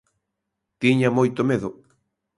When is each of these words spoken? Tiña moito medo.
Tiña 0.81 1.09
moito 1.17 1.41
medo. 1.49 1.69